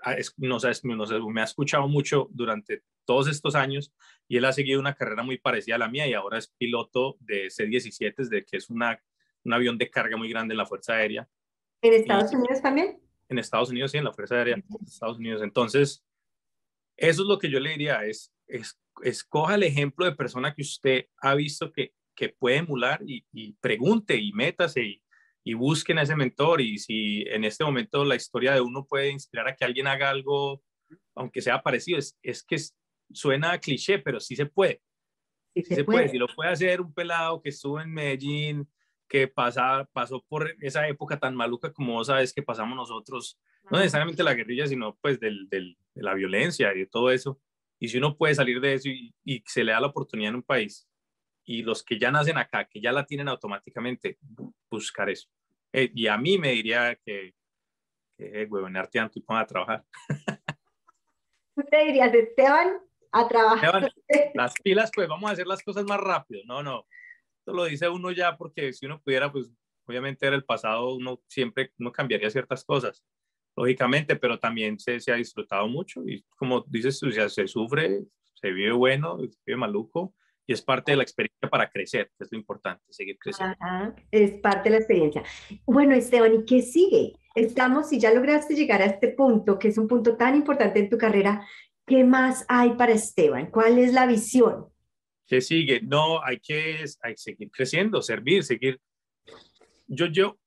[0.03, 3.93] ah, no sé, no me ha escuchado mucho durante todos estos años
[4.27, 7.17] y él ha seguido una carrera muy parecida a la mía y ahora es piloto
[7.19, 9.01] de C-17, de que es una,
[9.43, 11.27] un avión de carga muy grande en la Fuerza Aérea.
[11.81, 12.99] ¿En Estados Unidos también?
[13.29, 15.41] en Estados Unidos y en la Fuerza Aérea de Estados Unidos.
[15.41, 16.05] Entonces,
[16.95, 20.63] eso es lo que yo le diría, es, es escoja el ejemplo de persona que
[20.63, 25.03] usted ha visto que, que puede emular y, pregunte y métase y,
[25.47, 29.11] y busquen a ese mentor y si en este momento la historia de uno puede
[29.11, 30.61] inspirar a que alguien haga algo,
[31.15, 32.57] aunque sea parecido, es, es que
[33.13, 34.81] suena cliché, pero sí se puede.
[35.55, 36.09] Sí se, puede.
[36.09, 38.67] Si lo puede hacer un pelado que estuvo en Medellín,
[39.07, 43.39] que pasa, pasó por esa época tan maluca como vos sabes que pasamos nosotros,
[43.71, 47.39] no necesariamente la guerrilla, sino pues del, del, de la violencia y de todo eso.
[47.79, 50.35] Y si uno puede salir de eso y, y, se le da la oportunidad en
[50.35, 50.89] un país,
[51.45, 54.17] y los que ya nacen acá, que ya la tienen automáticamente,
[54.69, 55.29] buscar eso.
[55.77, 57.35] Eh, y a mí me diría que,
[58.17, 59.85] que eh, huevonarte tanto y ponga a trabajar.
[61.55, 62.79] ¿Tú te dirías, Esteban,
[63.11, 63.93] a trabajar?
[64.33, 66.41] las pilas, pues vamos a hacer las cosas más rápido.
[66.47, 66.83] No, no
[67.45, 69.51] lo dice uno ya porque si uno pudiera, pues
[69.85, 73.05] obviamente era el pasado, uno siempre uno cambiaría ciertas cosas,
[73.55, 78.01] lógicamente, pero también se, se ha disfrutado mucho y como dices, o sea, se sufre,
[78.33, 80.15] se vive bueno, se vive maluco
[80.47, 83.55] y es parte de la experiencia para crecer, que es lo importante, seguir creciendo.
[84.09, 85.23] es parte de la experiencia.
[85.65, 87.17] Bueno, Esteban, ¿y qué sigue?
[87.35, 90.89] Estamos, si ya lograste llegar a este punto, que es un punto tan importante en
[90.89, 91.45] tu carrera,
[91.85, 93.51] ¿qué más hay para Esteban?
[93.51, 94.69] ¿Cuál es la visión?
[95.27, 95.81] ¿Qué sigue?
[95.81, 98.79] No, hay que, hay que seguir creciendo, servir, seguir.
[99.85, 100.39] Yo, yo,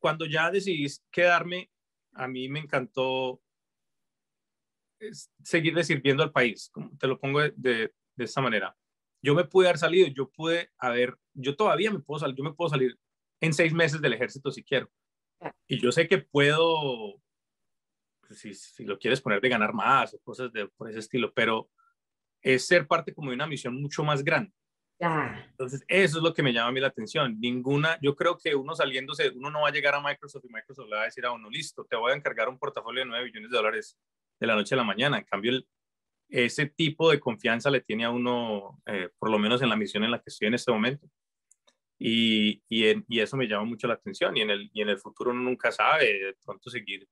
[0.00, 1.70] cuando ya decidí quedarme,
[2.14, 3.40] a mí me encantó
[5.44, 8.74] seguir sirviendo al país, como te lo pongo de, de, de esta manera
[9.26, 12.52] yo me pude haber salido, yo pude haber, yo todavía me puedo salir, yo me
[12.52, 12.96] puedo salir
[13.40, 14.88] en seis meses del ejército si quiero.
[15.66, 17.20] Y yo sé que puedo,
[18.20, 21.32] pues, si, si, lo quieres poner de ganar más o cosas de, por ese estilo,
[21.34, 21.68] pero
[22.40, 24.52] es ser parte como de una misión mucho más grande.
[24.98, 27.36] Entonces, eso es lo que me llama a mí la atención.
[27.40, 30.88] Ninguna, yo creo que uno saliéndose, uno no va a llegar a Microsoft y Microsoft
[30.88, 33.24] le va a decir a uno, listo, te voy a encargar un portafolio de 9
[33.24, 33.98] billones de dólares
[34.38, 35.18] de la noche a la mañana.
[35.18, 35.66] En cambio, el,
[36.28, 40.04] ese tipo de confianza le tiene a uno, eh, por lo menos en la misión
[40.04, 41.08] en la que estoy en este momento.
[41.98, 45.30] Y, y, eso me llama mucho la atención y en, el, y en el futuro
[45.30, 47.08] uno nunca sabe de pronto seguir,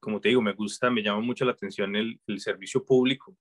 [0.00, 3.36] como te digo, me gusta, me llama mucho la atención el, el servicio público.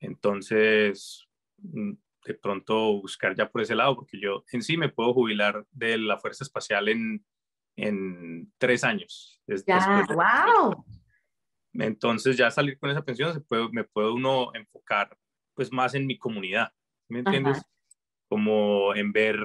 [0.00, 1.26] Entonces,
[1.58, 1.92] mm,
[2.24, 5.98] de pronto buscar ya por ese lado, porque yo en sí me puedo jubilar de
[5.98, 7.24] la Fuerza Espacial en,
[7.76, 9.40] en tres años.
[9.66, 10.84] Ya, wow.
[11.78, 15.16] Entonces ya salir con esa pensión se puede, me puedo uno enfocar
[15.54, 16.72] pues más en mi comunidad,
[17.08, 17.62] ¿me entiendes?
[18.28, 19.38] Como en ver,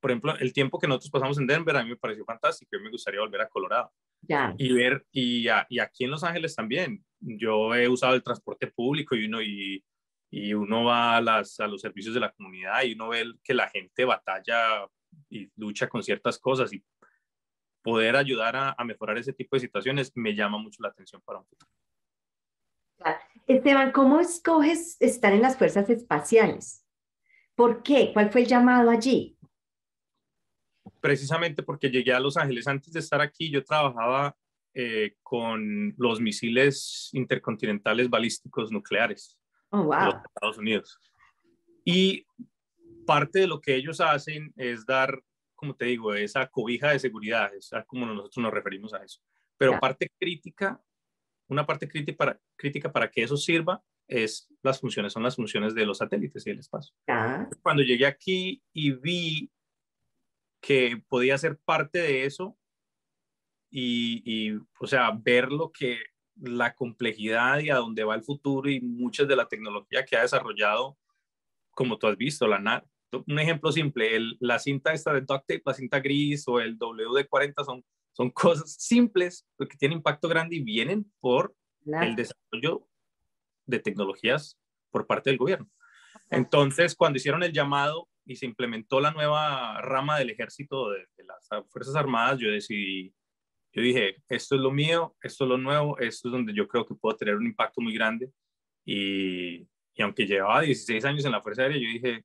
[0.00, 2.82] por ejemplo, el tiempo que nosotros pasamos en Denver a mí me pareció fantástico, y
[2.82, 3.90] me gustaría volver a Colorado.
[4.20, 4.54] Ya.
[4.58, 9.16] Y ver, y, y, aquí en Los Ángeles también, yo he usado el transporte público
[9.16, 9.82] y uno, y,
[10.30, 13.54] y uno va a, las, a los servicios de la comunidad y uno ve que
[13.54, 14.86] la gente batalla
[15.30, 16.84] y lucha con ciertas cosas y
[17.88, 21.46] poder ayudar a, mejorar ese tipo de situaciones me llama mucho la atención para un
[21.46, 21.70] futuro.
[23.46, 26.84] Esteban, ¿cómo escoges estar en las fuerzas espaciales?
[27.54, 28.10] ¿Por qué?
[28.12, 29.38] ¿Cuál fue el llamado allí?
[31.00, 32.68] Precisamente porque llegué a Los Ángeles.
[32.68, 34.36] Antes de estar aquí, yo trabajaba
[34.74, 39.38] eh, con los misiles intercontinentales balísticos nucleares
[39.70, 39.98] oh, wow.
[39.98, 40.98] de los Estados Unidos.
[41.86, 42.26] Y
[43.06, 45.22] parte de lo que ellos hacen es dar
[45.58, 49.20] como te digo, esa cobija de seguridad, es como nosotros nos referimos a eso.
[49.56, 50.80] Pero parte crítica,
[51.48, 55.74] una parte crítica para, crítica para que eso sirva es las funciones, son las funciones
[55.74, 56.94] de los satélites y el espacio.
[57.60, 59.50] Cuando llegué aquí y vi
[60.60, 62.56] que podía ser parte de eso
[63.68, 65.98] y, y, o sea, ver lo que
[66.36, 70.22] la complejidad y a dónde va el futuro y muchas de la tecnología que ha
[70.22, 70.96] desarrollado,
[71.72, 75.62] como tú has visto, la, un ejemplo simple, el, la cinta esta de duct tape,
[75.64, 80.62] la cinta gris o el WD-40 son, son cosas simples que tienen impacto grande y
[80.62, 81.54] vienen por
[81.86, 82.86] el desarrollo
[83.66, 84.58] de tecnologías
[84.90, 85.70] por parte del gobierno.
[86.30, 91.48] Entonces, cuando hicieron el llamado y se implementó la nueva rama del ejército de, las
[91.70, 93.14] Fuerzas Armadas, yo decidí,
[93.72, 96.86] yo dije, esto es lo mío, esto es lo nuevo, esto es donde yo creo
[96.86, 98.30] que puedo tener un impacto muy grande.
[98.84, 102.24] Y, y aunque llevaba 16 años en la Fuerza Aérea, yo dije,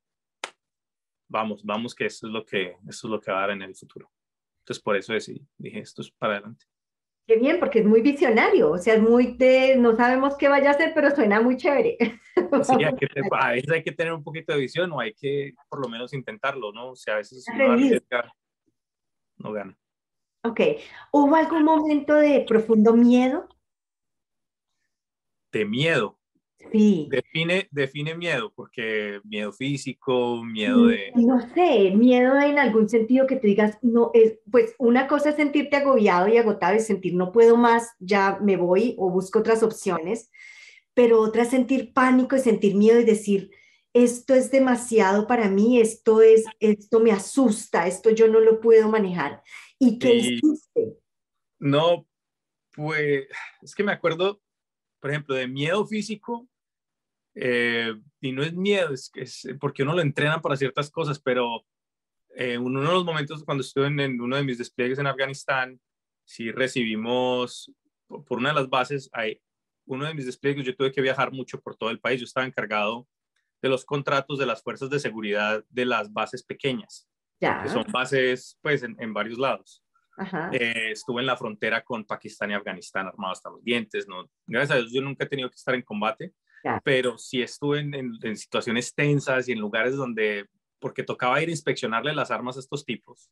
[1.33, 3.63] vamos, vamos que esto es lo que, esto es lo que va a dar en
[3.63, 4.09] el futuro.
[4.59, 6.65] Entonces, por eso decidí, dije, esto es para adelante.
[7.25, 10.69] Qué bien, porque es muy visionario, o sea, es muy de, no sabemos qué vaya
[10.69, 11.97] a hacer, pero suena muy chévere.
[12.63, 15.53] Sí, hay que, a veces hay que tener un poquito de visión o hay que
[15.69, 16.91] por lo menos intentarlo, ¿no?
[16.91, 18.31] O sea, a veces arriesga,
[19.37, 19.75] no gana.
[20.43, 20.59] Ok,
[21.11, 23.49] ¿hubo algún momento de profundo miedo?
[25.51, 26.19] De miedo.
[26.71, 27.07] Sí.
[27.11, 31.11] Define, define miedo, porque miedo físico, miedo de...
[31.15, 35.35] No sé, miedo en algún sentido que te digas, no, es, pues una cosa es
[35.35, 39.61] sentirte agobiado y agotado y sentir no puedo más, ya me voy o busco otras
[39.61, 40.31] opciones,
[40.93, 43.51] pero otra es sentir pánico y sentir miedo y decir,
[43.93, 48.89] esto es demasiado para mí, esto es, esto me asusta, esto yo no lo puedo
[48.89, 49.43] manejar.
[49.77, 50.97] ¿Y qué hiciste?
[51.59, 52.07] No,
[52.75, 53.27] pues
[53.61, 54.41] es que me acuerdo,
[54.99, 56.47] por ejemplo, de miedo físico,
[57.35, 61.65] eh, y no es miedo, es, es, porque uno lo entrena para ciertas cosas, pero
[62.35, 65.79] eh, en uno de los momentos cuando estuve en, uno de mis despliegues en Afganistán,
[66.25, 67.71] sí recibimos,
[68.07, 69.41] por, una de las bases, hay,
[69.85, 72.45] uno de mis despliegues, yo tuve que viajar mucho por todo el país, yo estaba
[72.45, 73.07] encargado
[73.61, 77.07] de los contratos de las fuerzas de seguridad de las bases pequeñas,
[77.39, 79.83] que son bases pues en, en varios lados.
[80.51, 84.29] Eh, estuve en la frontera con Pakistán y Afganistán armado hasta los dientes, ¿no?
[84.45, 86.33] Gracias a Dios yo nunca he tenido que estar en combate,
[86.83, 90.47] pero sí estuve en, situaciones tensas y en lugares donde,
[90.79, 93.29] porque tocaba ir a inspeccionarle las armas a estos tipos.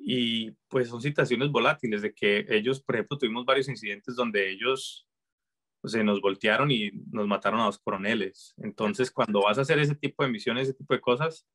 [0.00, 5.08] y pues son situaciones volátiles de que ellos, por ejemplo, tuvimos varios incidentes donde ellos
[5.80, 8.54] pues, se nos voltearon y nos mataron a dos coroneles.
[8.58, 11.46] Entonces, cuando vas a hacer ese tipo de misiones, ese tipo de cosas,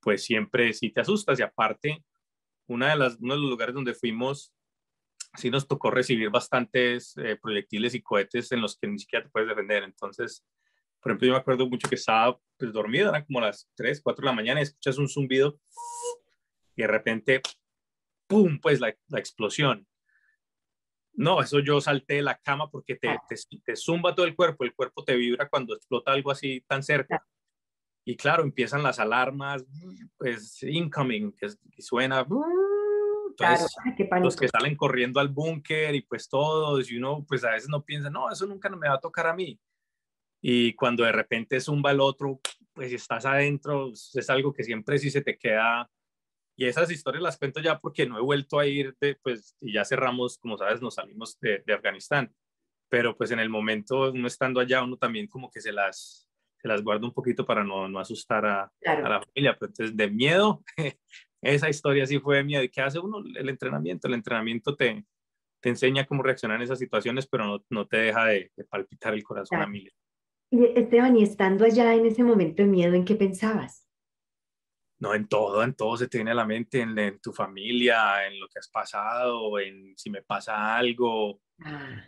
[0.00, 1.38] pues siempre sí te asustas.
[1.38, 2.04] Y aparte,
[2.66, 4.52] una de las, uno de los lugares donde fuimos,
[5.36, 9.30] sí nos tocó recibir bastantes eh, proyectiles y cohetes en los que ni siquiera te
[9.30, 9.82] puedes defender.
[9.82, 10.44] Entonces,
[11.00, 14.22] por ejemplo, yo me acuerdo mucho que estaba pues, dormido, eran como las 3, 4
[14.22, 15.58] de la mañana y escuchas un zumbido
[16.76, 17.42] y de repente,
[18.26, 19.86] ¡pum!, pues la, la explosión.
[21.14, 24.64] No, eso yo salté de la cama porque te, te, te, zumba todo el cuerpo,
[24.64, 27.26] el cuerpo te vibra cuando explota algo así tan cerca.
[28.04, 29.64] Y claro, empiezan las alarmas,
[30.18, 32.26] pues incoming, que, suena.
[33.38, 33.74] Entonces,
[34.08, 37.68] claro, los que salen corriendo al búnker y pues todos, y uno pues a veces
[37.68, 39.58] no piensa, no, eso nunca me va a tocar a mí.
[40.40, 42.40] Y cuando de repente zumba el otro,
[42.72, 45.90] pues estás adentro, es algo que siempre sí se te queda
[46.56, 49.74] y esas historias las cuento ya porque no he vuelto a ir, de, pues, y
[49.74, 52.34] ya cerramos, como sabes, nos salimos de, de, Afganistán.
[52.88, 56.68] Pero pues en el momento, uno estando allá, uno también como que se las, se
[56.68, 59.56] las guarda un poquito para no, no asustar a, a, la familia.
[59.58, 60.64] Pero entonces, de miedo,
[61.54, 62.62] esa historia sí fue miedo.
[62.62, 63.18] ¿Y qué hace uno?
[63.18, 64.08] El entrenamiento.
[64.08, 65.04] El entrenamiento te,
[65.60, 69.14] te enseña cómo reaccionar en esas situaciones, pero no, no te deja de, de palpitar
[69.14, 69.94] el corazón a miles.
[70.50, 73.86] Esteban, y estando allá en ese momento de miedo, ¿en qué pensabas?
[74.98, 78.40] No, en todo, en todo se te viene a la mente, en, tu familia, en
[78.40, 82.02] lo que has pasado, en si me pasa algo, ah.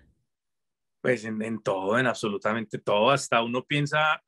[1.02, 4.22] pues en, en, todo, en absolutamente todo, hasta uno piensa,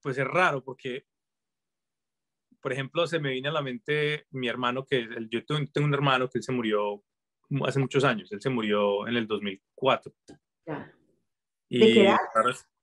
[0.00, 1.06] pues es raro porque,
[2.62, 6.28] por ejemplo, se me viene a la mente mi hermano, que yo tengo, un hermano
[6.28, 7.02] que él se murió
[7.66, 10.14] hace muchos años, él se murió en el 2004.
[10.66, 10.94] Ya.
[11.68, 12.18] Y ¿De qué edad?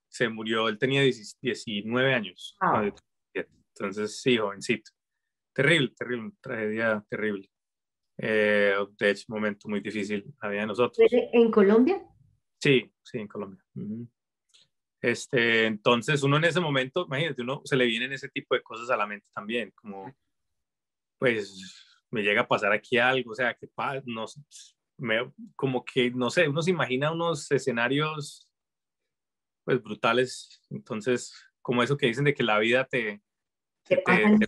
[0.08, 2.56] Se murió, él tenía 19 años.
[2.60, 2.88] Ah.
[3.34, 4.90] Entonces, sí, jovencito.
[5.54, 7.50] Terrible, terrible, tragedia terrible.
[8.18, 10.98] Eh, de hecho, momento muy difícil vida de nosotros.
[11.10, 12.02] ¿En Colombia?
[12.58, 13.64] Sí, sí, en Colombia.
[15.00, 18.90] Este, entonces, uno en ese momento, imagínate, uno se le vienen ese tipo de cosas
[18.90, 20.14] a la mente también, como,
[21.18, 23.68] pues, me llega a pasar aquí algo, o sea, que
[24.04, 24.26] no,
[24.98, 28.50] me, como que, no sé, uno se imagina unos escenarios,
[29.64, 30.62] pues, brutales.
[30.70, 33.22] Entonces, como eso que dicen de que la vida te,
[33.84, 34.02] te,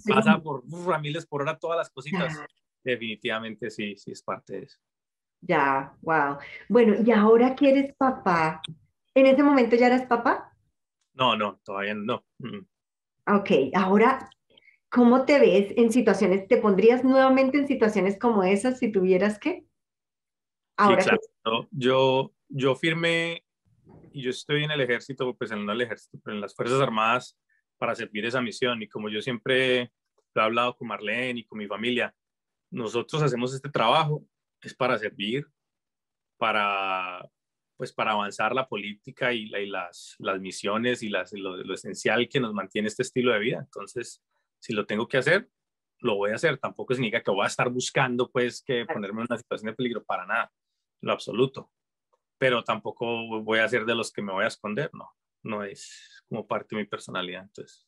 [0.08, 0.64] pasa por
[1.00, 2.38] miles por hora todas las cositas.
[2.84, 4.78] Definitivamente sí, sí es parte de eso.
[5.40, 6.38] Ya, wow.
[6.68, 8.60] Bueno, y ahora que eres papá,
[9.14, 10.56] ¿en ese momento ya eras papá?
[11.14, 12.24] No, no, todavía no.
[13.26, 14.30] Ok, ahora,
[14.90, 16.48] ¿cómo te ves en situaciones?
[16.48, 19.64] ¿Te pondrías nuevamente en situaciones como esas si tuvieras que?
[20.76, 21.10] Ahora sí,
[21.42, 21.68] claro.
[21.70, 23.44] yo, yo firmé
[24.12, 27.38] y yo estoy en el ejército, pues en el ejército, pero en las Fuerzas Armadas
[27.78, 28.82] para servir esa misión.
[28.82, 29.92] Y como yo siempre
[30.34, 32.14] lo he hablado con Marlene y con mi familia,
[32.70, 34.24] nosotros hacemos este trabajo,
[34.60, 35.46] es para servir,
[36.38, 37.28] para,
[37.82, 42.28] pues para avanzar la política y, y las, las misiones y las, lo, lo, esencial
[42.28, 43.58] que nos mantiene este estilo de vida.
[43.58, 44.22] Entonces,
[44.60, 45.48] si lo tengo que hacer,
[45.98, 46.58] lo voy a hacer.
[46.58, 50.04] Tampoco significa que voy a estar buscando, pues, que ponerme en una situación de peligro,
[50.04, 50.52] para nada,
[51.00, 51.72] lo absoluto.
[52.38, 55.10] Pero tampoco voy a ser de los que me voy a esconder, no,
[55.42, 57.42] no es, como parte de mi personalidad.
[57.42, 57.84] Entonces.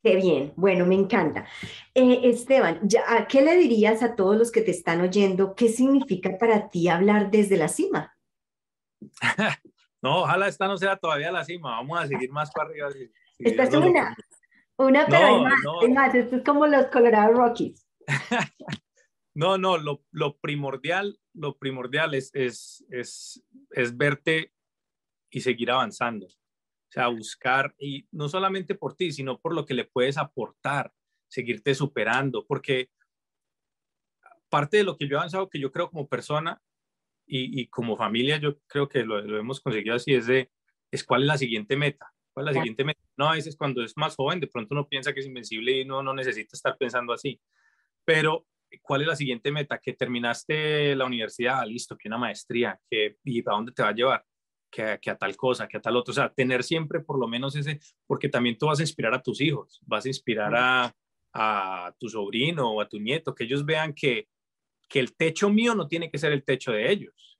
[0.00, 1.44] Qué bien, bueno, me encanta.
[1.92, 5.56] Eh, Esteban, ya, ¿qué le dirías a todos los que te están oyendo?
[5.56, 8.13] ¿Qué significa para ti hablar desde la cima?
[10.02, 12.88] no, ojalá esta no sea todavía la cima, vamos a seguir más para arriba.
[13.38, 14.16] esta es una,
[14.76, 15.42] una, pero
[15.90, 17.86] más, esto es como los Colorado Rockies.
[19.34, 24.52] no, no, lo, lo, primordial, lo primordial es, es, es, es verte
[25.30, 26.28] y seguir avanzando
[26.94, 30.92] sea, buscar, y no solamente por ti, sino por lo que le puedes aportar,
[31.28, 32.88] seguirte superando, porque
[34.48, 36.62] parte de lo que yo he avanzado, que yo creo como persona
[37.26, 40.50] y, y como familia, yo creo que lo, lo, hemos conseguido así, es de,
[40.90, 43.00] es cuál es la siguiente meta, cuál es la siguiente meta.
[43.16, 45.84] No, a veces cuando es más joven, de pronto uno piensa que es invencible y
[45.84, 47.40] no, no necesita estar pensando así,
[48.04, 48.46] pero
[48.82, 49.78] ¿cuál es la siguiente meta?
[49.78, 53.94] Que terminaste la universidad, listo, que una maestría, que, ¿y para dónde te va a
[53.94, 54.24] llevar?
[55.00, 56.10] que, a tal cosa, que a tal otro.
[56.10, 59.22] O sea, tener siempre por lo menos ese, porque también tú vas a inspirar a
[59.22, 60.94] tus hijos, vas a inspirar a,
[61.32, 64.28] a tu sobrino o a tu nieto, que ellos vean que,
[64.94, 67.36] que el techo mío no tiene que ser el techo de ellos.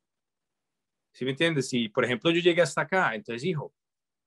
[1.12, 1.68] ¿Sí me entiendes?
[1.68, 3.72] Si, por ejemplo, yo llegué hasta acá, entonces, hijo,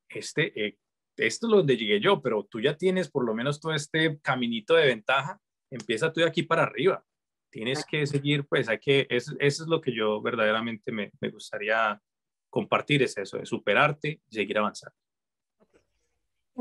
[0.08, 0.78] este, eh,
[1.18, 4.76] esto es donde llegué yo, pero tú ya tienes por lo menos todo este caminito
[4.76, 7.04] de ventaja, empieza tú de aquí para arriba.
[7.50, 11.30] Tienes que seguir, pues hay que, eso, eso es lo que yo verdaderamente me, me
[11.30, 12.02] gustaría
[12.50, 14.96] compartir es eso, de superarte y seguir avanzando.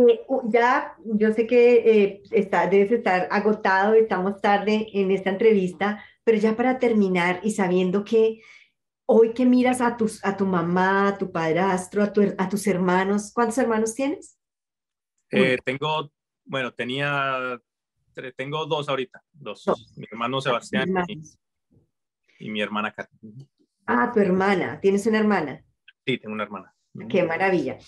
[0.09, 6.05] Eh, ya, yo sé que eh, está, debes estar agotado, estamos tarde en esta entrevista,
[6.27, 8.43] pero ya para terminar y sabiendo que
[9.07, 13.31] hoy que miras a, tus, a tu mamá, a tu padrastro, a, a tus hermanos,
[13.33, 14.37] ¿cuántos hermanos tienes?
[15.31, 16.11] Eh, tengo,
[16.45, 17.63] bueno, tenía,
[18.37, 19.65] tengo dos ahorita, dos.
[19.95, 20.89] Mi hermano Sebastián
[22.41, 23.17] y, mi hermana Katy.
[23.87, 25.65] Ah, tu hermana, ¿tienes una hermana?
[26.05, 26.75] Sí, tengo una hermana.
[27.09, 27.79] Qué maravilla.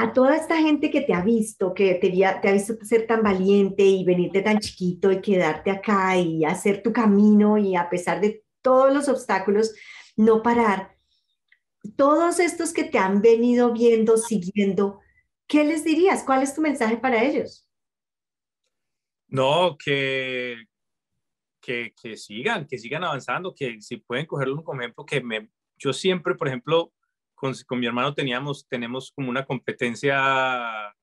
[0.00, 3.20] A toda esta gente que te ha visto, que te, te ha visto ser tan
[3.20, 8.20] valiente y venirte tan chiquito y quedarte acá y hacer tu camino y a pesar
[8.20, 9.74] de todos los obstáculos,
[10.14, 10.96] no parar.
[11.96, 15.00] Todos estos que te han venido viendo, siguiendo,
[15.48, 16.22] ¿qué les dirías?
[16.22, 17.68] ¿Cuál es tu mensaje para ellos?
[19.26, 20.64] No, que,
[21.60, 26.36] que, sigan, que sigan avanzando, que si pueden cogerlo como ejemplo, que me, yo siempre,
[26.36, 26.92] por ejemplo,
[27.38, 30.94] con, mi hermano teníamos, tenemos como una competencia,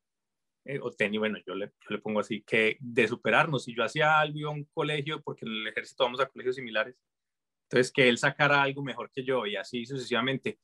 [0.65, 3.63] eh, o tenía, bueno, yo le, yo le, pongo así, que de superarnos.
[3.63, 6.95] Si yo hacía algo a un colegio, porque en el ejército vamos a colegios similares,
[7.69, 10.59] entonces, que él sacara algo mejor que yo y así sucesivamente,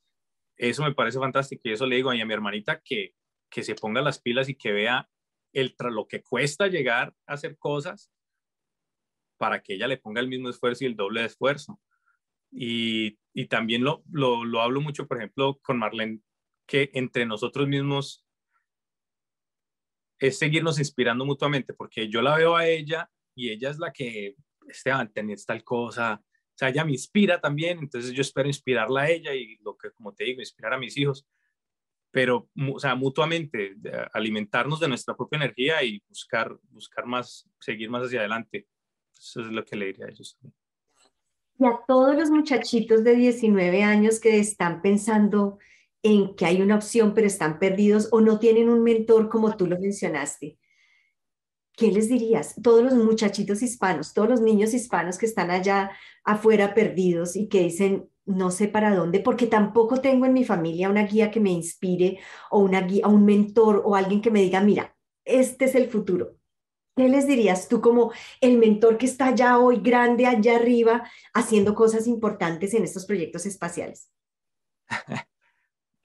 [0.56, 1.62] eso me parece fantástico.
[1.64, 3.14] Y eso le digo a mi hermanita que,
[3.50, 5.08] que se ponga las pilas y que vea
[5.52, 8.10] el, lo que cuesta llegar a hacer cosas
[9.36, 11.80] para que ella le ponga el mismo esfuerzo y el doble esfuerzo.
[12.52, 16.20] Y, y también lo, lo, lo hablo mucho, por ejemplo, con Marlene,
[16.66, 18.24] que entre nosotros mismos
[20.18, 24.36] es seguirnos inspirando mutuamente, porque yo la veo a ella y ella es la que,
[24.68, 29.10] Esteban, tenés tal cosa, o sea, ella me inspira también, entonces yo espero inspirarla a
[29.10, 31.26] ella y lo que, como te digo, inspirar a mis hijos,
[32.12, 33.74] pero, o sea, mutuamente,
[34.12, 38.68] alimentarnos de nuestra propia energía y buscar, buscar más, seguir más hacia adelante.
[39.18, 40.38] Eso es lo que le diría a ellos.
[41.62, 45.58] Y a todos los muchachitos de 19 años que están pensando
[46.02, 49.68] en que hay una opción, pero están perdidos o no tienen un mentor como tú
[49.68, 50.58] lo mencionaste.
[51.76, 52.56] ¿qué les dirías?
[52.62, 55.92] Todos los muchachitos hispanos, todos los niños hispanos que están allá
[56.24, 60.90] afuera perdidos y que dicen, no sé para dónde, porque tampoco tengo en mi familia
[60.90, 62.18] una guía que me inspire
[62.50, 66.36] o una guía, un mentor o alguien que me diga, mira, este es el futuro.
[66.94, 71.74] ¿Qué les dirías tú como el mentor que está allá hoy grande, allá arriba, haciendo
[71.74, 74.10] cosas importantes en estos proyectos espaciales?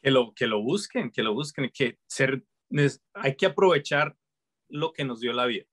[0.01, 2.43] que, lo, que lo busquen, que lo busquen, que ser,
[3.13, 4.15] hay que aprovechar
[4.69, 5.65] lo que nos dio la vida.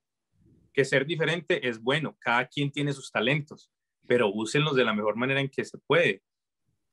[0.73, 3.71] Que ser diferente es bueno, cada quien tiene sus talentos,
[4.09, 6.23] pero úsenlos de la mejor manera en que se puede.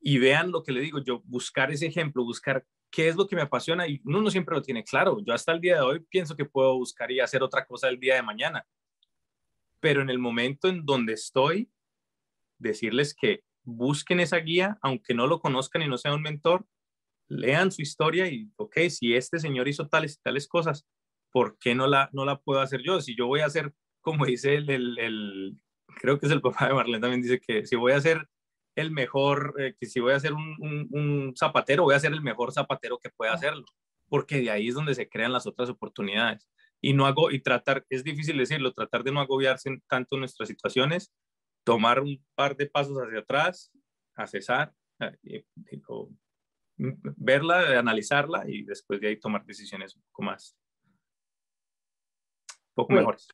[0.02, 3.36] Y vean lo que le digo, yo buscar ese ejemplo, buscar qué es lo que
[3.36, 5.20] me apasiona y uno no siempre lo tiene claro.
[5.24, 8.00] Yo hasta el día de hoy pienso que puedo buscar y hacer otra cosa el
[8.00, 8.66] día de mañana.
[9.80, 11.72] Pero en el momento en donde estoy,
[12.58, 16.66] decirles que busquen esa guía, aunque no lo conozcan y no sea un mentor,
[17.28, 20.86] lean su historia y, ok, si este señor hizo tales y tales cosas,
[21.32, 23.00] ¿por qué no la, no la puedo hacer yo?
[23.02, 25.58] Si yo voy a hacer, como dice el, el,
[25.96, 28.28] creo que es el papá de Marlene también, dice que si voy a ser
[28.76, 30.56] el mejor, eh, que si voy a ser un,
[30.92, 33.66] un, zapatero, voy a ser el mejor zapatero que pueda hacerlo,
[34.08, 36.50] porque de ahí es donde se crean las otras oportunidades.
[36.82, 40.50] Y no hago, y tratar, es difícil decirlo, tratar de no agobiarse tanto en nuestras
[40.50, 41.14] situaciones,
[41.64, 43.72] tomar un par de pasos hacia atrás,
[44.16, 44.74] a cesar,
[45.24, 45.46] eh,
[46.78, 50.58] verla, analizarla y después de ahí tomar decisiones un poco más
[52.74, 53.28] poco mejores.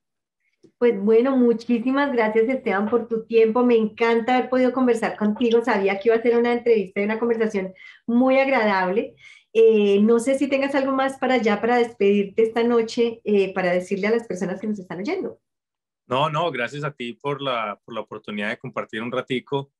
[0.77, 3.63] Pues bueno, muchísimas gracias Esteban por tu tiempo.
[3.63, 5.63] Me encanta haber podido conversar contigo.
[5.63, 7.73] Sabía que iba a ser una entrevista y una conversación
[8.05, 9.15] muy agradable.
[9.53, 13.71] Eh, no sé si tengas algo más para allá, para despedirte esta noche, eh, para
[13.71, 15.39] decirle a las personas que nos están oyendo.
[16.05, 19.71] No, no, gracias a ti por la, por la oportunidad de compartir un ratico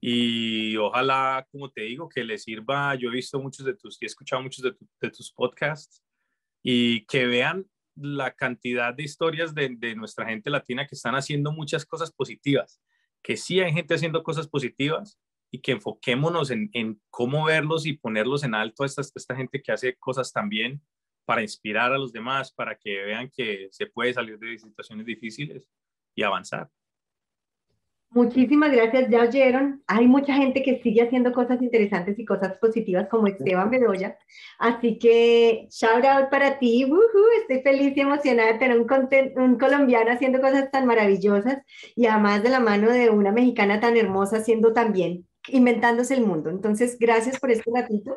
[0.00, 2.94] y ojalá, como te digo, que les sirva.
[2.94, 6.02] Yo he visto muchos de tus, y he escuchado muchos de, de tus podcasts
[6.62, 7.66] y que vean
[7.96, 12.80] la cantidad de historias de, nuestra gente latina que están haciendo muchas cosas positivas,
[13.22, 15.18] que sí hay gente haciendo cosas positivas
[15.50, 19.72] y que enfoquémonos en, cómo verlos y ponerlos en alto a esta, esta gente que
[19.72, 20.82] hace cosas también
[21.24, 25.68] para inspirar a los demás, para que vean que se puede salir de situaciones difíciles
[26.14, 26.70] y avanzar.
[28.14, 29.82] Muchísimas gracias, ya oyeron.
[29.88, 34.16] Hay mucha gente que sigue haciendo cosas interesantes y cosas positivas como Esteban Bedoya.
[34.60, 36.86] Así que shout out para ti.
[37.40, 38.88] estoy feliz y emocionada de tener un,
[39.36, 41.58] un, colombiano haciendo cosas tan maravillosas
[41.96, 46.50] y además de la mano de una mexicana tan hermosa haciendo también, inventándose el mundo.
[46.50, 48.16] Entonces, gracias por este ratito.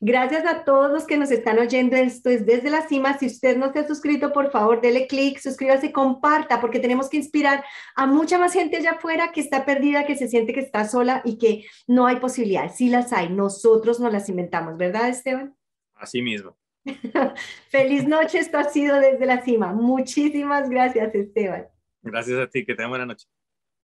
[0.00, 1.96] Gracias a todos los que nos están oyendo.
[1.96, 3.18] Esto es desde la cima.
[3.18, 7.16] Si usted no se ha suscrito, por favor, dele clic, suscríbase, comparta, porque tenemos que
[7.16, 7.64] inspirar
[7.96, 11.20] a mucha más gente allá afuera que está perdida, que se siente que está sola
[11.24, 12.72] y que no hay posibilidad.
[12.72, 13.28] Sí las hay.
[13.30, 15.56] Nosotros nos las inventamos, ¿verdad, Esteban?
[15.94, 16.56] Así mismo.
[17.68, 18.38] Feliz noche.
[18.38, 19.72] Esto ha sido desde la cima.
[19.72, 21.66] Muchísimas gracias, Esteban.
[22.02, 22.64] Gracias a ti.
[22.64, 23.26] Que tenga buena noche.